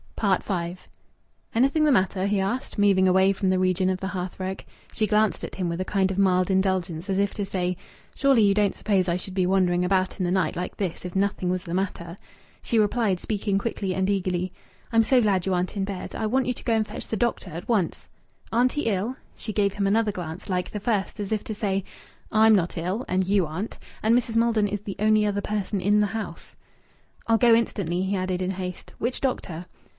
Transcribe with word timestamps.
V 0.19 0.77
"Anything 1.55 1.83
the 1.83 1.91
matter?" 1.91 2.27
he 2.27 2.39
asked, 2.39 2.77
moving 2.77 3.07
away 3.07 3.33
from 3.33 3.49
the 3.49 3.57
region 3.57 3.89
of 3.89 3.99
the 3.99 4.07
hearth 4.09 4.39
rug. 4.39 4.61
She 4.93 5.07
glanced 5.07 5.43
at 5.43 5.55
him 5.55 5.67
with 5.67 5.81
a 5.81 5.85
kind 5.85 6.11
of 6.11 6.17
mild 6.19 6.51
indulgence, 6.51 7.09
as 7.09 7.17
if 7.17 7.33
to 7.35 7.45
say: 7.45 7.75
"Surely 8.13 8.43
you 8.43 8.53
don't 8.53 8.75
suppose 8.75 9.09
I 9.09 9.17
should 9.17 9.33
be 9.33 9.47
wandering 9.47 9.83
about 9.83 10.19
in 10.19 10.23
the 10.23 10.31
night 10.31 10.55
like 10.55 10.77
this 10.77 11.05
if 11.05 11.15
nothing 11.15 11.49
was 11.49 11.63
the 11.63 11.73
matter!" 11.73 12.17
She 12.61 12.77
replied, 12.77 13.19
speaking 13.19 13.57
quickly 13.57 13.95
and 13.95 14.07
eagerly 14.11 14.53
"I'm 14.91 15.01
so 15.01 15.21
glad 15.21 15.47
you 15.47 15.55
aren't 15.55 15.75
in 15.75 15.85
bed. 15.85 16.13
I 16.13 16.27
want 16.27 16.45
you 16.45 16.53
to 16.53 16.63
go 16.63 16.73
and 16.73 16.87
fetch 16.87 17.07
the 17.07 17.17
doctor 17.17 17.49
at 17.49 17.67
once." 17.69 18.07
"Auntie 18.51 18.85
ill?" 18.87 19.15
She 19.35 19.53
gave 19.53 19.73
him 19.73 19.87
another 19.87 20.11
glance 20.11 20.49
like 20.49 20.69
the 20.69 20.79
first, 20.79 21.19
as 21.19 21.31
if 21.31 21.43
to 21.45 21.55
say: 21.55 21.83
"I'm 22.31 22.53
not 22.53 22.77
ill, 22.77 23.05
and 23.07 23.25
you 23.25 23.47
aren't. 23.47 23.79
And 24.03 24.15
Mrs. 24.15 24.35
Maldon 24.35 24.67
is 24.67 24.81
the 24.81 24.95
only 24.99 25.25
other 25.25 25.41
person 25.41 25.81
in 25.81 25.99
the 25.99 26.07
house" 26.07 26.55
"I'll 27.27 27.39
go 27.39 27.55
instantly," 27.55 28.03
he 28.03 28.15
added 28.15 28.41
in 28.43 28.51
haste. 28.51 28.93
"Which 28.99 29.19
doctor?" 29.19 29.65